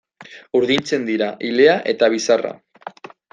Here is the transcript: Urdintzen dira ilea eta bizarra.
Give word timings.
Urdintzen 0.59 1.05
dira 1.09 1.27
ilea 1.49 1.75
eta 1.93 2.11
bizarra. 2.15 2.55